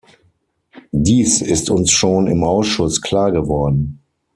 Dies 0.91 1.43
ist 1.43 1.69
uns 1.69 1.91
schon 1.91 2.25
im 2.25 2.43
Ausschuss 2.43 3.03
klargeworden. 3.03 4.01